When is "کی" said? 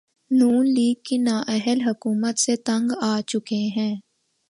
1.05-1.17